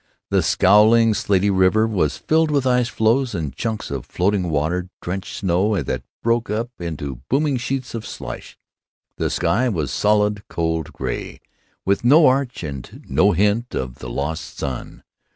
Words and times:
The 0.31 0.41
scowling, 0.41 1.13
slatey 1.13 1.51
river 1.55 1.85
was 1.85 2.17
filled 2.17 2.49
with 2.49 2.65
ice 2.65 2.87
floes 2.87 3.35
and 3.35 3.55
chunks 3.55 3.91
of 3.91 4.03
floating, 4.03 4.49
water 4.49 4.89
drenched 4.99 5.35
snow 5.37 5.79
that 5.79 6.01
broke 6.23 6.49
up 6.49 6.71
into 6.79 7.21
bobbing 7.29 7.57
sheets 7.57 7.93
of 7.93 8.07
slush. 8.07 8.57
The 9.17 9.29
sky 9.29 9.69
was 9.69 9.91
solid 9.91 10.41
cold 10.47 10.91
gray, 10.91 11.39
with 11.85 12.03
no 12.03 12.25
arch 12.25 12.63
and 12.63 13.05
no 13.09 13.33
hint 13.33 13.75
of 13.75 13.99
the 13.99 14.09
lost 14.09 14.57
sun. 14.57 15.03